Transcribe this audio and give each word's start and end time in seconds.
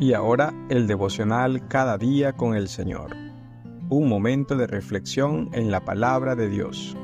Y 0.00 0.14
ahora 0.14 0.54
el 0.70 0.86
devocional 0.86 1.68
cada 1.68 1.98
día 1.98 2.32
con 2.32 2.54
el 2.54 2.68
Señor. 2.68 3.14
Un 3.90 4.08
momento 4.08 4.56
de 4.56 4.66
reflexión 4.66 5.50
en 5.52 5.70
la 5.70 5.84
palabra 5.84 6.34
de 6.34 6.48
Dios. 6.48 6.96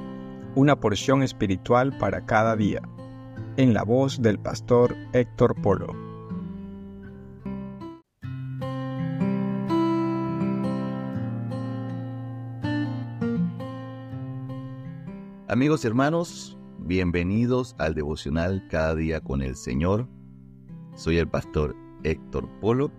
Una 0.54 0.80
porción 0.80 1.22
espiritual 1.22 1.98
para 1.98 2.24
cada 2.24 2.56
día. 2.56 2.80
En 3.58 3.74
la 3.74 3.82
voz 3.82 4.22
del 4.22 4.38
pastor 4.38 4.96
Héctor 5.12 5.60
Polo. 5.60 5.94
Amigos 15.48 15.84
y 15.84 15.86
hermanos, 15.86 16.56
bienvenidos 16.78 17.76
al 17.76 17.94
devocional 17.94 18.66
cada 18.70 18.94
día 18.94 19.20
con 19.20 19.42
el 19.42 19.54
Señor. 19.54 20.08
Soy 20.94 21.18
el 21.18 21.28
pastor 21.28 21.76
Héctor 22.06 22.48
Polo 22.60 22.92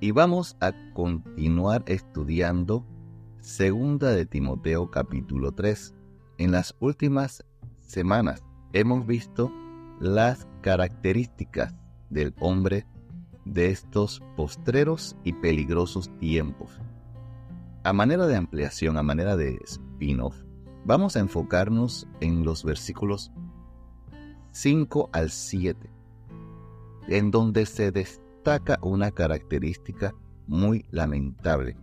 y 0.00 0.12
vamos 0.12 0.56
a 0.60 0.72
continuar 0.94 1.82
estudiando 1.86 2.86
Segunda 3.40 4.12
de 4.12 4.24
Timoteo 4.24 4.90
capítulo 4.90 5.52
3. 5.52 5.94
En 6.38 6.52
las 6.52 6.74
últimas 6.80 7.44
semanas 7.82 8.42
hemos 8.72 9.06
visto 9.06 9.52
las 10.00 10.48
características 10.62 11.74
del 12.08 12.34
hombre 12.40 12.86
de 13.44 13.68
estos 13.68 14.22
postreros 14.36 15.16
y 15.22 15.34
peligrosos 15.34 16.08
tiempos. 16.18 16.80
A 17.84 17.92
manera 17.92 18.26
de 18.26 18.36
ampliación, 18.36 18.96
a 18.96 19.02
manera 19.02 19.36
de 19.36 19.58
spin-off, 19.64 20.36
vamos 20.86 21.14
a 21.14 21.20
enfocarnos 21.20 22.08
en 22.20 22.42
los 22.44 22.64
versículos 22.64 23.32
5 24.52 25.10
al 25.12 25.30
7 25.30 25.90
en 27.08 27.30
donde 27.30 27.66
se 27.66 27.90
destaca 27.90 28.29
una 28.82 29.10
característica 29.10 30.14
muy 30.46 30.84
lamentable. 30.90 31.76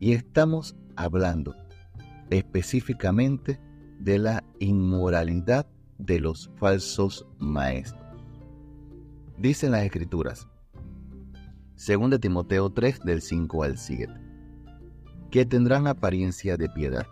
Y 0.00 0.12
estamos 0.12 0.76
hablando 0.96 1.54
específicamente 2.30 3.60
de 4.00 4.18
la 4.18 4.44
inmoralidad 4.58 5.66
de 5.98 6.20
los 6.20 6.50
falsos 6.56 7.26
maestros. 7.38 8.02
Dicen 9.38 9.72
las 9.72 9.82
escrituras, 9.84 10.46
2 11.76 12.20
Timoteo 12.20 12.70
3 12.70 13.00
del 13.00 13.20
5 13.20 13.62
al 13.62 13.78
7, 13.78 14.12
que 15.30 15.46
tendrán 15.46 15.86
apariencia 15.86 16.56
de 16.56 16.68
piedad. 16.68 17.06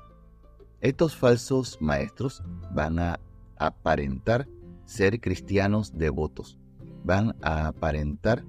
Estos 0.80 1.16
falsos 1.16 1.78
maestros 1.80 2.42
van 2.72 2.98
a 2.98 3.18
aparentar 3.58 4.48
ser 4.84 5.20
cristianos 5.20 5.96
devotos, 5.96 6.58
van 7.04 7.34
a 7.42 7.68
aparentar 7.68 8.44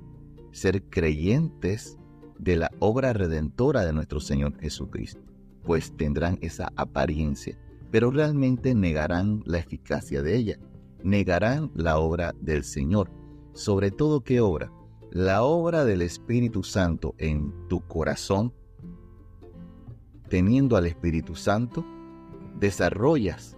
ser 0.53 0.83
creyentes 0.83 1.97
de 2.39 2.55
la 2.55 2.71
obra 2.79 3.11
redentora 3.11 3.83
de 3.83 3.91
nuestro 3.91 4.19
Señor 4.19 4.57
Jesucristo, 4.59 5.21
pues 5.63 5.91
tendrán 5.97 6.37
esa 6.41 6.71
apariencia, 6.75 7.57
pero 7.91 8.11
realmente 8.11 8.75
negarán 8.75 9.41
la 9.45 9.59
eficacia 9.59 10.21
de 10.21 10.37
ella, 10.37 10.59
negarán 11.03 11.71
la 11.73 11.97
obra 11.97 12.33
del 12.39 12.63
Señor. 12.63 13.09
Sobre 13.53 13.91
todo, 13.91 14.21
¿qué 14.21 14.39
obra? 14.39 14.71
La 15.11 15.43
obra 15.43 15.85
del 15.85 16.01
Espíritu 16.01 16.63
Santo 16.63 17.15
en 17.17 17.53
tu 17.67 17.81
corazón. 17.81 18.53
Teniendo 20.29 20.75
al 20.77 20.85
Espíritu 20.85 21.35
Santo, 21.35 21.85
desarrollas 22.59 23.57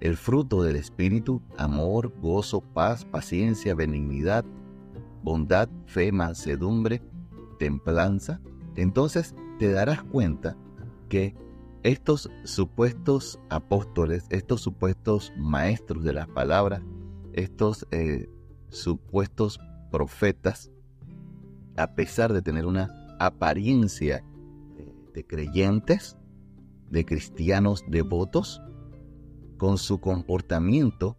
el 0.00 0.16
fruto 0.16 0.62
del 0.62 0.76
Espíritu, 0.76 1.40
amor, 1.56 2.12
gozo, 2.20 2.60
paz, 2.60 3.04
paciencia, 3.04 3.74
benignidad, 3.74 4.44
bondad, 5.22 5.68
fe, 5.86 6.12
mansedumbre, 6.12 7.02
templanza, 7.58 8.40
entonces 8.76 9.34
te 9.58 9.70
darás 9.70 10.02
cuenta 10.02 10.56
que 11.08 11.34
estos 11.82 12.30
supuestos 12.44 13.38
apóstoles, 13.50 14.26
estos 14.30 14.60
supuestos 14.60 15.32
maestros 15.36 16.04
de 16.04 16.12
las 16.12 16.28
palabras, 16.28 16.82
estos 17.32 17.86
eh, 17.90 18.28
supuestos 18.68 19.60
profetas, 19.90 20.70
a 21.76 21.94
pesar 21.94 22.32
de 22.32 22.42
tener 22.42 22.66
una 22.66 23.16
apariencia 23.18 24.24
de 25.12 25.26
creyentes, 25.26 26.16
de 26.90 27.04
cristianos 27.04 27.84
devotos, 27.88 28.62
con 29.58 29.78
su 29.78 30.00
comportamiento, 30.00 31.16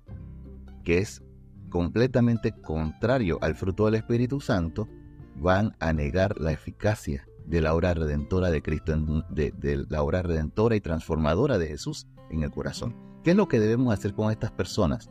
que 0.83 0.97
es 0.97 1.23
completamente 1.73 2.51
contrario 2.51 3.39
al 3.41 3.55
fruto 3.55 3.85
del 3.85 3.95
Espíritu 3.95 4.39
Santo, 4.39 4.87
van 5.35 5.75
a 5.79 5.91
negar 5.91 6.39
la 6.39 6.51
eficacia 6.51 7.27
de 7.47 7.61
la 7.61 7.73
obra 7.73 7.95
redentora 7.95 8.51
de 8.51 8.61
Cristo, 8.61 8.95
de, 9.31 9.85
la 9.89 10.03
obra 10.03 10.21
redentora 10.21 10.75
y 10.75 10.81
transformadora 10.81 11.57
de 11.57 11.65
Jesús 11.65 12.05
en 12.29 12.43
el 12.43 12.51
corazón. 12.51 12.95
¿Qué 13.23 13.31
es 13.31 13.35
lo 13.35 13.47
que 13.47 13.59
debemos 13.59 13.91
hacer 13.91 14.13
con 14.13 14.29
estas 14.29 14.51
personas? 14.51 15.09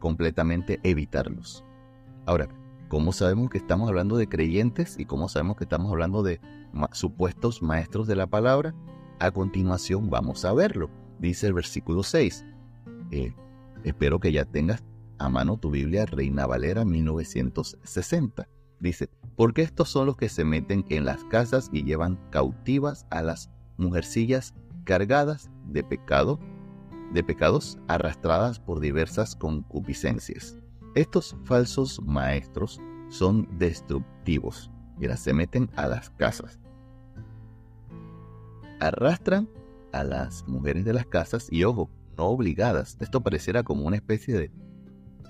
Completamente 0.00 0.80
evitarlos. 0.82 1.64
Ahora, 2.26 2.46
¿cómo 2.88 3.12
sabemos 3.14 3.48
que 3.48 3.56
estamos 3.56 3.88
hablando 3.88 4.18
de 4.18 4.28
creyentes 4.28 4.98
y 4.98 5.06
cómo 5.06 5.30
sabemos 5.30 5.56
que 5.56 5.64
estamos 5.64 5.90
hablando 5.90 6.22
de 6.22 6.42
supuestos 6.92 7.62
maestros 7.62 8.06
de 8.06 8.16
la 8.16 8.26
palabra? 8.26 8.74
A 9.18 9.30
continuación 9.30 10.10
vamos 10.10 10.44
a 10.44 10.52
verlo. 10.52 10.90
Dice 11.18 11.46
el 11.46 11.54
versículo 11.54 12.02
6. 12.02 12.44
Eh, 13.12 13.34
espero 13.82 14.20
que 14.20 14.30
ya 14.30 14.44
tengas 14.44 14.84
a 15.22 15.28
mano 15.28 15.56
tu 15.56 15.70
Biblia 15.70 16.04
Reina 16.06 16.46
Valera 16.46 16.84
1960. 16.84 18.48
Dice, 18.80 19.08
porque 19.36 19.62
estos 19.62 19.88
son 19.88 20.06
los 20.06 20.16
que 20.16 20.28
se 20.28 20.44
meten 20.44 20.84
en 20.88 21.04
las 21.04 21.22
casas 21.24 21.70
y 21.72 21.84
llevan 21.84 22.18
cautivas 22.30 23.06
a 23.10 23.22
las 23.22 23.50
mujercillas 23.76 24.54
cargadas 24.84 25.50
de 25.68 25.84
pecado, 25.84 26.40
de 27.12 27.22
pecados 27.22 27.78
arrastradas 27.86 28.58
por 28.58 28.80
diversas 28.80 29.36
concupiscencias. 29.36 30.56
Estos 30.94 31.36
falsos 31.44 32.02
maestros 32.02 32.80
son 33.08 33.48
destructivos. 33.58 34.70
Mira, 34.98 35.16
se 35.16 35.32
meten 35.32 35.70
a 35.76 35.86
las 35.86 36.10
casas. 36.10 36.58
Arrastran 38.80 39.48
a 39.92 40.02
las 40.02 40.46
mujeres 40.48 40.84
de 40.84 40.92
las 40.92 41.06
casas 41.06 41.46
y 41.50 41.62
ojo, 41.64 41.88
no 42.16 42.26
obligadas. 42.26 42.96
Esto 43.00 43.22
pareciera 43.22 43.62
como 43.62 43.86
una 43.86 43.96
especie 43.96 44.34
de 44.34 44.50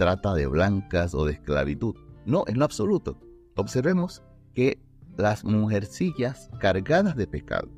trata 0.02 0.34
de 0.34 0.48
blancas 0.48 1.14
o 1.14 1.24
de 1.24 1.34
esclavitud. 1.34 1.94
No, 2.26 2.42
en 2.48 2.58
lo 2.58 2.64
absoluto. 2.64 3.20
Observemos 3.54 4.20
que 4.52 4.82
las 5.16 5.44
mujercillas 5.44 6.50
cargadas 6.58 7.14
de 7.14 7.28
pecado, 7.28 7.68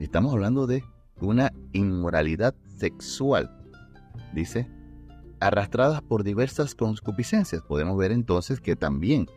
estamos 0.00 0.32
hablando 0.32 0.66
de 0.66 0.82
una 1.20 1.52
inmoralidad 1.72 2.56
sexual, 2.66 3.48
dice, 4.34 4.68
arrastradas 5.38 6.02
por 6.02 6.24
diversas 6.24 6.74
concupiscencias. 6.74 7.62
Podemos 7.62 7.96
ver 7.96 8.10
entonces 8.10 8.60
que 8.60 8.74
también 8.74 9.28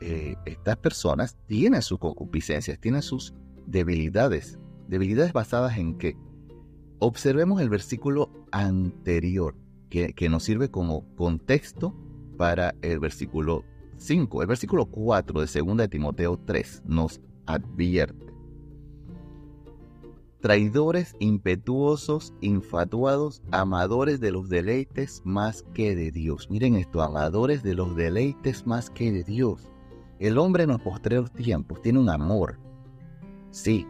eh, 0.00 0.34
estas 0.44 0.78
personas 0.78 1.36
tienen 1.46 1.82
sus 1.82 2.00
concupiscencias, 2.00 2.80
tienen 2.80 3.02
sus 3.02 3.32
debilidades. 3.66 4.58
Debilidades 4.88 5.32
basadas 5.32 5.78
en 5.78 5.98
qué? 5.98 6.16
Observemos 6.98 7.60
el 7.60 7.68
versículo 7.68 8.32
anterior, 8.50 9.54
que, 10.14 10.28
nos 10.28 10.44
sirve 10.44 10.70
como 10.70 11.04
contexto 11.16 11.94
para 12.36 12.74
el 12.82 12.98
versículo 12.98 13.64
5. 13.96 14.42
El 14.42 14.48
versículo 14.48 14.86
4 14.86 15.40
de 15.40 15.60
2 15.60 15.76
de 15.76 15.88
Timoteo 15.88 16.38
3 16.44 16.82
nos 16.86 17.20
advierte. 17.46 18.26
Traidores, 20.40 21.16
impetuosos, 21.18 22.34
infatuados, 22.40 23.42
amadores 23.50 24.20
de 24.20 24.32
los 24.32 24.48
deleites 24.48 25.22
más 25.24 25.64
que 25.74 25.96
de 25.96 26.12
Dios. 26.12 26.48
Miren 26.50 26.76
esto, 26.76 27.02
amadores 27.02 27.62
de 27.62 27.74
los 27.74 27.96
deleites 27.96 28.66
más 28.66 28.90
que 28.90 29.10
de 29.10 29.24
Dios. 29.24 29.70
El 30.18 30.38
hombre 30.38 30.64
en 30.64 30.70
los 30.70 30.80
postreros 30.80 31.32
tiempos 31.32 31.82
tiene 31.82 31.98
un 31.98 32.08
amor, 32.08 32.58
sí, 33.50 33.86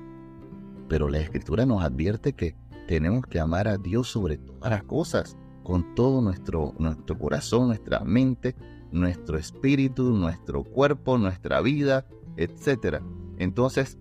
pero 0.88 1.08
la 1.08 1.18
escritura 1.18 1.66
nos 1.66 1.82
advierte 1.82 2.32
que 2.32 2.56
tenemos 2.86 3.24
que 3.26 3.38
amar 3.40 3.68
a 3.68 3.76
Dios 3.76 4.08
sobre 4.08 4.38
todas 4.38 4.70
las 4.70 4.82
cosas, 4.84 5.36
con 5.66 5.96
todo 5.96 6.20
nuestro, 6.20 6.74
nuestro 6.78 7.18
corazón, 7.18 7.66
nuestra 7.66 7.98
mente, 8.04 8.54
nuestro 8.92 9.36
espíritu, 9.36 10.12
nuestro 10.12 10.62
cuerpo, 10.62 11.18
nuestra 11.18 11.60
vida, 11.60 12.06
etc. 12.36 13.02
Entonces, 13.36 13.98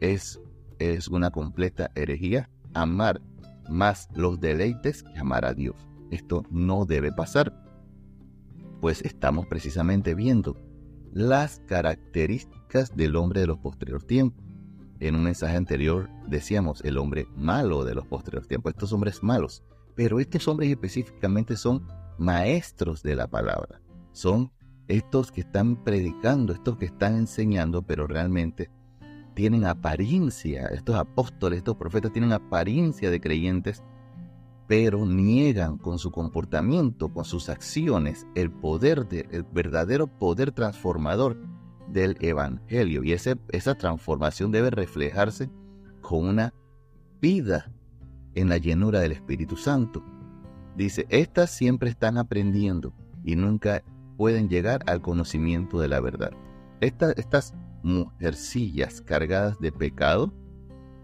es, 0.00 0.40
es 0.78 1.08
una 1.08 1.30
completa 1.30 1.90
herejía 1.96 2.48
amar 2.72 3.20
más 3.68 4.08
los 4.14 4.40
deleites 4.40 5.02
que 5.02 5.18
amar 5.18 5.44
a 5.44 5.52
Dios. 5.52 5.76
Esto 6.10 6.44
no 6.50 6.86
debe 6.86 7.12
pasar, 7.12 7.52
pues 8.80 9.02
estamos 9.02 9.44
precisamente 9.48 10.14
viendo 10.14 10.56
las 11.12 11.60
características 11.66 12.96
del 12.96 13.16
hombre 13.16 13.42
de 13.42 13.48
los 13.48 13.58
posteriores 13.58 14.06
tiempos 14.06 14.42
en 14.98 15.14
un 15.14 15.24
mensaje 15.24 15.56
anterior 15.56 16.08
decíamos 16.26 16.82
el 16.82 16.96
hombre 16.96 17.26
malo 17.36 17.84
de 17.84 17.94
los 17.94 18.06
posteriores 18.06 18.48
tiempos, 18.48 18.72
estos 18.72 18.94
hombres 18.94 19.22
malos. 19.22 19.62
Pero 19.96 20.20
estos 20.20 20.46
hombres 20.46 20.70
específicamente 20.70 21.56
son 21.56 21.88
maestros 22.18 23.02
de 23.02 23.16
la 23.16 23.26
palabra, 23.26 23.80
son 24.12 24.52
estos 24.86 25.32
que 25.32 25.40
están 25.40 25.82
predicando, 25.82 26.52
estos 26.52 26.76
que 26.76 26.84
están 26.84 27.16
enseñando, 27.16 27.82
pero 27.82 28.06
realmente 28.06 28.70
tienen 29.34 29.64
apariencia, 29.64 30.66
estos 30.68 30.94
apóstoles, 30.96 31.58
estos 31.58 31.76
profetas 31.76 32.12
tienen 32.12 32.32
apariencia 32.32 33.10
de 33.10 33.20
creyentes, 33.20 33.82
pero 34.68 35.04
niegan 35.06 35.78
con 35.78 35.98
su 35.98 36.10
comportamiento, 36.10 37.12
con 37.12 37.24
sus 37.24 37.48
acciones, 37.48 38.26
el 38.34 38.50
poder, 38.50 39.06
de, 39.08 39.26
el 39.30 39.42
verdadero 39.44 40.06
poder 40.06 40.52
transformador 40.52 41.36
del 41.88 42.16
Evangelio. 42.20 43.04
Y 43.04 43.12
ese, 43.12 43.36
esa 43.50 43.74
transformación 43.74 44.50
debe 44.52 44.70
reflejarse 44.70 45.50
con 46.00 46.26
una 46.26 46.52
vida 47.20 47.72
en 48.36 48.48
la 48.48 48.58
llenura 48.58 49.00
del 49.00 49.12
Espíritu 49.12 49.56
Santo. 49.56 50.04
Dice, 50.76 51.06
estas 51.08 51.50
siempre 51.50 51.90
están 51.90 52.18
aprendiendo 52.18 52.92
y 53.24 53.34
nunca 53.34 53.82
pueden 54.16 54.48
llegar 54.48 54.82
al 54.86 55.00
conocimiento 55.00 55.80
de 55.80 55.88
la 55.88 56.00
verdad. 56.00 56.30
estas 56.80 57.54
mujercillas 57.82 59.00
cargadas 59.00 59.58
de 59.58 59.72
pecado 59.72 60.32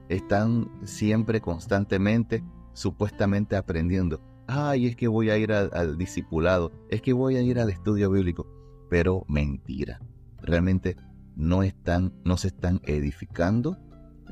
están 0.09 0.71
siempre 0.85 1.41
constantemente, 1.41 2.45
supuestamente 2.75 3.57
aprendiendo. 3.57 4.21
Ay, 4.47 4.87
es 4.87 4.97
que 4.97 5.09
voy 5.09 5.31
a 5.31 5.39
ir 5.39 5.53
al 5.53 5.97
discipulado, 5.97 6.71
es 6.91 7.01
que 7.01 7.13
voy 7.13 7.37
a 7.37 7.43
ir 7.43 7.59
al 7.59 7.71
estudio 7.71 8.11
bíblico. 8.11 8.47
Pero 8.91 9.25
mentira. 9.27 10.01
Realmente 10.43 10.97
no 11.35 11.63
están, 11.63 12.13
no 12.25 12.37
se 12.37 12.49
están 12.49 12.81
edificando, 12.85 13.79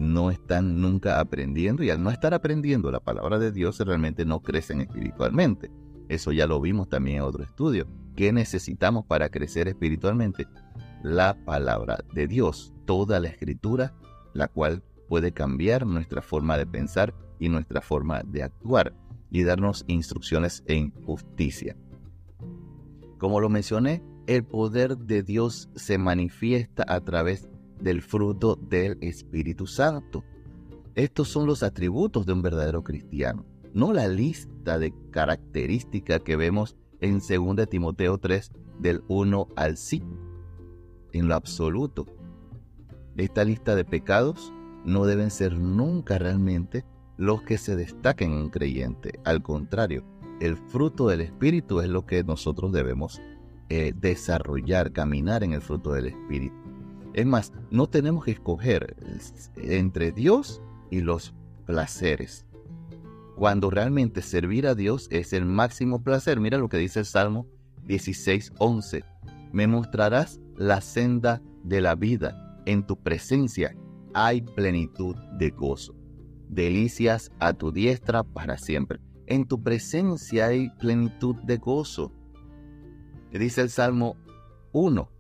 no 0.01 0.31
están 0.31 0.81
nunca 0.81 1.21
aprendiendo 1.21 1.85
y 1.85 1.91
al 1.91 2.03
no 2.03 2.11
estar 2.11 2.33
aprendiendo 2.33 2.91
la 2.91 3.01
palabra 3.01 3.39
de 3.39 3.53
Dios 3.53 3.79
realmente 3.81 4.25
no 4.25 4.41
crecen 4.41 4.81
espiritualmente. 4.81 5.71
Eso 6.09 6.33
ya 6.33 6.47
lo 6.47 6.59
vimos 6.59 6.89
también 6.89 7.19
en 7.19 7.23
otro 7.23 7.45
estudio. 7.45 7.87
¿Qué 8.17 8.33
necesitamos 8.33 9.05
para 9.05 9.29
crecer 9.29 9.69
espiritualmente? 9.69 10.49
La 11.03 11.37
palabra 11.45 11.99
de 12.15 12.27
Dios, 12.27 12.73
toda 12.87 13.21
la 13.21 13.29
escritura, 13.29 13.95
la 14.33 14.49
cual 14.49 14.83
puede 15.07 15.33
cambiar 15.33 15.87
nuestra 15.87 16.23
forma 16.23 16.57
de 16.57 16.67
pensar 16.67 17.15
y 17.39 17.51
nuestra 17.51 17.83
forma 17.83 18.23
de 18.25 18.43
actuar 18.43 18.95
y 19.31 19.45
darnos 19.45 19.85
instrucciones 19.87 20.65
en 20.67 20.93
justicia. 21.05 21.77
Como 23.19 23.39
lo 23.39 23.51
mencioné, 23.51 24.03
el 24.27 24.45
poder 24.45 24.97
de 24.97 25.23
Dios 25.23 25.69
se 25.75 25.99
manifiesta 25.99 26.87
a 26.89 27.01
través 27.01 27.50
del 27.81 28.03
fruto 28.03 28.57
del 28.57 28.99
Espíritu 29.01 29.67
Santo. 29.67 30.25
Estos 30.95 31.29
son 31.29 31.47
los 31.47 31.63
atributos 31.63 32.27
de 32.27 32.33
un 32.33 32.43
verdadero 32.43 32.83
cristiano, 32.83 33.45
no 33.73 33.93
la 33.93 34.09
lista 34.09 34.79
de 34.79 34.93
características 35.11 36.21
que 36.21 36.37
vemos 36.37 36.77
en 37.01 37.21
2 37.21 37.69
Timoteo 37.69 38.19
3 38.19 38.53
del 38.79 39.03
1 39.09 39.49
al 39.57 39.77
5. 39.77 40.07
En 41.13 41.29
lo 41.29 41.35
absoluto, 41.35 42.07
esta 43.17 43.45
lista 43.45 43.75
de 43.75 43.85
pecados 43.85 44.53
no 44.85 45.05
deben 45.05 45.31
ser 45.31 45.59
nunca 45.59 46.19
realmente 46.19 46.85
los 47.17 47.43
que 47.43 47.59
se 47.59 47.77
destaquen 47.77 48.33
en 48.33 48.39
un 48.39 48.51
creyente. 48.51 49.21
Al 49.25 49.43
contrario, 49.43 50.05
el 50.41 50.57
fruto 50.57 51.09
del 51.09 51.21
Espíritu 51.21 51.81
es 51.81 51.89
lo 51.89 52.07
que 52.07 52.25
nosotros 52.25 52.73
debemos 52.73 53.21
eh, 53.69 53.93
desarrollar, 53.95 54.93
caminar 54.93 55.45
en 55.45 55.53
el 55.53 55.61
fruto 55.61 55.93
del 55.93 56.07
Espíritu. 56.07 56.57
Es 57.21 57.27
más, 57.27 57.53
no 57.71 57.87
tenemos 57.87 58.25
que 58.25 58.31
escoger 58.31 58.97
entre 59.57 60.11
Dios 60.11 60.63
y 60.91 61.03
los 61.03 61.35
placeres. 61.67 62.47
Cuando 63.37 63.69
realmente 63.69 64.23
servir 64.23 64.67
a 64.67 64.75
Dios 64.75 65.07
es 65.11 65.35
el 65.35 65.45
máximo 65.45 66.03
placer. 66.03 66.41
Mira 66.41 66.57
lo 66.57 66.71
que 66.71 66.79
dice 66.79 67.01
el 67.01 67.05
Salmo 67.05 67.47
16:11. 67.87 69.05
Me 69.53 69.67
mostrarás 69.67 70.41
la 70.57 70.81
senda 70.81 71.43
de 71.63 71.83
la 71.83 71.95
vida. 71.95 72.59
En 72.65 72.87
tu 72.87 72.97
presencia 72.97 73.77
hay 74.15 74.41
plenitud 74.41 75.15
de 75.37 75.51
gozo. 75.51 75.95
Delicias 76.49 77.33
a 77.39 77.53
tu 77.53 77.71
diestra 77.71 78.23
para 78.23 78.57
siempre. 78.57 78.99
En 79.27 79.45
tu 79.45 79.63
presencia 79.63 80.47
hay 80.47 80.71
plenitud 80.79 81.37
de 81.45 81.59
gozo. 81.59 82.15
Dice 83.31 83.61
el 83.61 83.69
Salmo 83.69 84.17
1, 84.73 85.11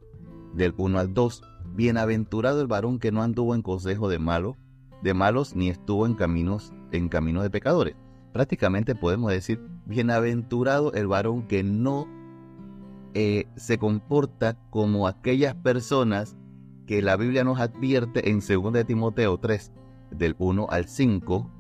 del 0.55 0.73
1 0.79 0.99
al 0.99 1.13
2, 1.13 1.43
Bienaventurado 1.75 2.61
el 2.61 2.67
varón 2.67 2.99
que 2.99 3.13
no 3.13 3.23
anduvo 3.23 3.55
en 3.55 3.63
consejo 3.63 4.09
de 4.09 4.19
malos, 4.19 4.57
de 5.03 5.15
malos 5.15 5.55
ni 5.55 5.69
estuvo 5.69 6.07
en 6.07 6.15
caminos 6.15 6.73
en 6.93 7.09
camino 7.09 7.43
de 7.43 7.51
pecadores. 7.51 7.97
Prácticamente 8.33 8.95
podemos 8.95 9.31
decir, 9.31 9.61
bienaventurado 9.87 10.93
el 10.93 11.07
varón 11.07 11.47
que 11.47 11.63
no 11.63 12.07
eh, 13.15 13.47
se 13.57 13.79
comporta 13.79 14.57
como 14.71 15.09
aquellas 15.09 15.55
personas 15.55 16.37
que 16.87 17.03
la 17.03 17.17
Biblia 17.17 17.45
nos 17.45 17.61
advierte 17.61 18.31
en 18.31 18.41
2 18.41 18.87
Timoteo 18.87 19.39
3, 19.39 19.73
del 20.11 20.35
1 20.39 20.67
al 20.71 20.87
5, 20.87 21.51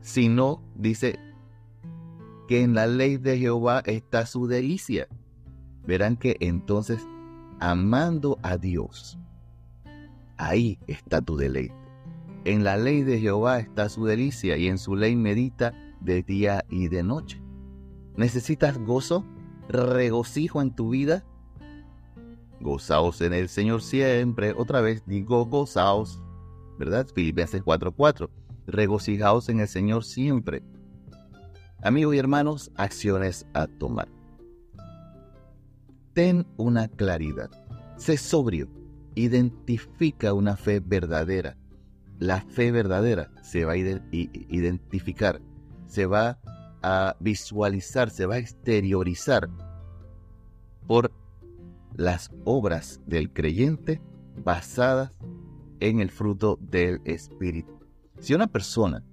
sino 0.00 0.62
dice 0.74 1.18
que 2.48 2.62
en 2.62 2.74
la 2.74 2.86
ley 2.86 3.16
de 3.16 3.38
Jehová 3.38 3.82
está 3.86 4.26
su 4.26 4.46
delicia 4.46 5.08
verán 5.86 6.16
que 6.16 6.36
entonces, 6.40 7.06
amando 7.62 8.40
a 8.42 8.58
Dios, 8.58 9.16
ahí 10.36 10.80
está 10.88 11.20
tu 11.20 11.36
deleite. 11.36 11.76
En 12.44 12.64
la 12.64 12.76
ley 12.76 13.02
de 13.02 13.20
Jehová 13.20 13.60
está 13.60 13.88
su 13.88 14.04
delicia 14.04 14.56
y 14.56 14.66
en 14.66 14.78
su 14.78 14.96
ley 14.96 15.14
medita 15.14 15.72
de 16.00 16.24
día 16.24 16.64
y 16.68 16.88
de 16.88 17.04
noche. 17.04 17.40
¿Necesitas 18.16 18.78
gozo, 18.78 19.24
regocijo 19.68 20.60
en 20.60 20.74
tu 20.74 20.90
vida? 20.90 21.24
Gozaos 22.60 23.20
en 23.20 23.32
el 23.32 23.48
Señor 23.48 23.80
siempre. 23.80 24.54
Otra 24.56 24.80
vez 24.80 25.04
digo 25.06 25.46
gozaos, 25.46 26.20
¿verdad? 26.80 27.06
Filipenses 27.14 27.62
4:4. 27.62 28.28
Regocijaos 28.66 29.48
en 29.48 29.60
el 29.60 29.68
Señor 29.68 30.02
siempre. 30.02 30.64
Amigos 31.80 32.16
y 32.16 32.18
hermanos, 32.18 32.72
acciones 32.74 33.46
a 33.54 33.68
tomar 33.68 34.21
ten 36.14 36.46
una 36.56 36.88
claridad. 36.88 37.50
Sé 37.96 38.16
sobrio. 38.16 38.68
Identifica 39.14 40.32
una 40.32 40.56
fe 40.56 40.80
verdadera. 40.80 41.56
La 42.18 42.40
fe 42.40 42.70
verdadera 42.70 43.30
se 43.42 43.64
va 43.64 43.72
a 43.72 43.76
identificar, 43.76 45.42
se 45.86 46.06
va 46.06 46.38
a 46.82 47.16
visualizar, 47.20 48.10
se 48.10 48.26
va 48.26 48.36
a 48.36 48.38
exteriorizar 48.38 49.50
por 50.86 51.12
las 51.94 52.30
obras 52.44 53.00
del 53.06 53.32
creyente 53.32 54.00
basadas 54.44 55.18
en 55.80 56.00
el 56.00 56.10
fruto 56.10 56.58
del 56.60 57.00
Espíritu. 57.04 57.80
Si 58.18 58.34
una 58.34 58.46
persona 58.46 59.04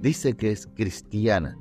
dice 0.00 0.36
que 0.36 0.52
es 0.52 0.66
cristiana 0.66 1.58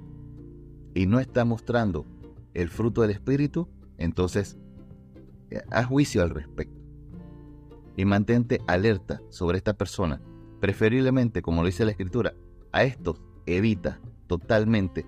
y 0.94 1.06
no 1.08 1.20
está 1.20 1.44
mostrando 1.44 2.06
el 2.54 2.70
fruto 2.70 3.02
del 3.02 3.12
Espíritu, 3.12 3.68
entonces 3.98 4.58
haz 5.72 5.86
juicio 5.88 6.22
al 6.24 6.30
respecto 6.30 6.84
y 7.96 8.06
mantente 8.06 8.62
alerta 8.68 9.22
sobre 9.30 9.58
esta 9.58 9.74
persona. 9.74 10.22
Preferiblemente, 10.60 11.42
como 11.42 11.62
lo 11.62 11.68
dice 11.68 11.86
la 11.86 11.92
escritura, 11.92 12.34
a 12.72 12.84
estos 12.84 13.22
evita 13.46 14.00
totalmente. 14.28 15.06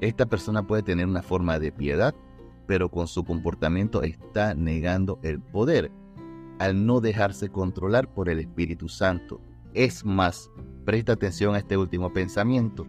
Esta 0.00 0.26
persona 0.26 0.66
puede 0.66 0.82
tener 0.82 1.06
una 1.06 1.22
forma 1.22 1.58
de 1.58 1.72
piedad, 1.72 2.14
pero 2.66 2.90
con 2.90 3.06
su 3.06 3.24
comportamiento 3.24 4.02
está 4.02 4.54
negando 4.54 5.18
el 5.22 5.40
poder 5.40 5.90
al 6.58 6.86
no 6.86 7.00
dejarse 7.00 7.48
controlar 7.48 8.12
por 8.12 8.28
el 8.28 8.40
Espíritu 8.40 8.88
Santo. 8.88 9.40
Es 9.74 10.04
más, 10.04 10.50
presta 10.84 11.12
atención 11.12 11.54
a 11.54 11.58
este 11.58 11.76
último 11.76 12.12
pensamiento 12.12 12.86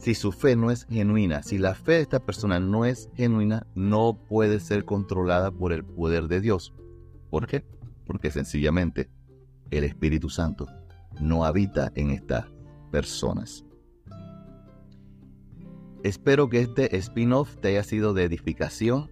si 0.00 0.14
su 0.14 0.32
fe 0.32 0.56
no 0.56 0.70
es 0.70 0.86
genuina, 0.86 1.42
si 1.42 1.58
la 1.58 1.74
fe 1.74 1.92
de 1.92 2.00
esta 2.00 2.20
persona 2.20 2.58
no 2.58 2.86
es 2.86 3.10
genuina, 3.14 3.66
no 3.74 4.18
puede 4.28 4.58
ser 4.58 4.86
controlada 4.86 5.50
por 5.50 5.72
el 5.74 5.84
poder 5.84 6.26
de 6.26 6.40
Dios. 6.40 6.72
¿Por 7.28 7.46
qué? 7.46 7.66
Porque 8.06 8.30
sencillamente 8.30 9.10
el 9.70 9.84
Espíritu 9.84 10.30
Santo 10.30 10.66
no 11.20 11.44
habita 11.44 11.92
en 11.94 12.10
estas 12.10 12.46
personas. 12.90 13.66
Espero 16.02 16.48
que 16.48 16.62
este 16.62 16.96
spin-off 16.96 17.58
te 17.58 17.68
haya 17.68 17.82
sido 17.82 18.14
de 18.14 18.24
edificación. 18.24 19.10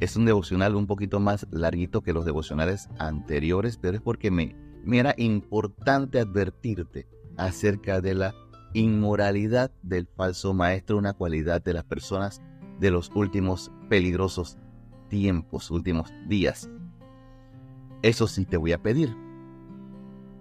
Es 0.00 0.16
un 0.16 0.24
devocional 0.24 0.74
un 0.74 0.88
poquito 0.88 1.20
más 1.20 1.46
larguito 1.52 2.02
que 2.02 2.12
los 2.12 2.24
devocionales 2.24 2.88
anteriores, 2.98 3.78
pero 3.78 3.98
es 3.98 4.02
porque 4.02 4.32
me, 4.32 4.56
me 4.84 4.98
era 4.98 5.14
importante 5.16 6.18
advertirte 6.18 7.06
acerca 7.36 8.00
de 8.00 8.14
la 8.14 8.34
inmoralidad 8.74 9.70
del 9.82 10.06
falso 10.06 10.54
maestro, 10.54 10.98
una 10.98 11.12
cualidad 11.12 11.62
de 11.62 11.74
las 11.74 11.84
personas 11.84 12.40
de 12.80 12.90
los 12.90 13.10
últimos 13.14 13.70
peligrosos 13.88 14.58
tiempos, 15.08 15.70
últimos 15.70 16.12
días. 16.26 16.70
Eso 18.02 18.26
sí 18.26 18.44
te 18.44 18.56
voy 18.56 18.72
a 18.72 18.82
pedir. 18.82 19.14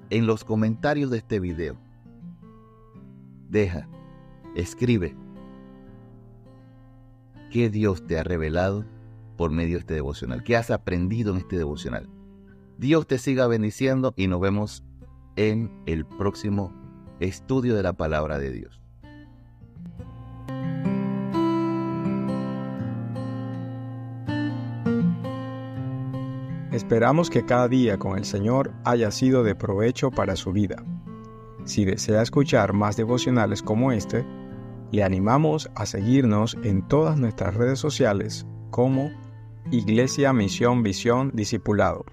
En 0.09 0.25
los 0.25 0.43
comentarios 0.43 1.11
de 1.11 1.19
este 1.19 1.39
video, 1.39 1.77
deja, 3.49 3.87
escribe 4.55 5.15
qué 7.51 7.69
Dios 7.69 8.05
te 8.07 8.17
ha 8.17 8.23
revelado 8.23 8.85
por 9.41 9.51
medio 9.51 9.73
de 9.73 9.79
este 9.79 9.93
devocional? 9.95 10.43
¿Qué 10.43 10.55
has 10.55 10.69
aprendido 10.69 11.33
en 11.33 11.39
este 11.39 11.57
devocional? 11.57 12.07
Dios 12.77 13.07
te 13.07 13.17
siga 13.17 13.47
bendiciendo 13.47 14.13
y 14.15 14.27
nos 14.27 14.39
vemos 14.39 14.83
en 15.35 15.71
el 15.85 16.05
próximo 16.05 16.71
estudio 17.21 17.75
de 17.75 17.83
la 17.83 17.93
palabra 17.93 18.37
de 18.39 18.51
Dios. 18.51 18.81
Esperamos 26.71 27.29
que 27.29 27.45
cada 27.45 27.67
día 27.67 27.97
con 27.97 28.17
el 28.17 28.25
Señor 28.25 28.71
haya 28.85 29.11
sido 29.11 29.43
de 29.43 29.55
provecho 29.55 30.09
para 30.09 30.35
su 30.35 30.51
vida. 30.51 30.83
Si 31.65 31.85
desea 31.85 32.21
escuchar 32.21 32.73
más 32.73 32.97
devocionales 32.97 33.61
como 33.61 33.91
este, 33.91 34.25
le 34.91 35.03
animamos 35.03 35.69
a 35.75 35.85
seguirnos 35.85 36.57
en 36.63 36.87
todas 36.87 37.19
nuestras 37.19 37.55
redes 37.55 37.79
sociales 37.79 38.45
como 38.71 39.11
Iglesia 39.69 40.33
Misión 40.33 40.81
Visión 40.81 41.31
Discipulado. 41.33 42.05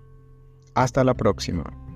Hasta 0.74 1.02
la 1.02 1.14
próxima. 1.14 1.87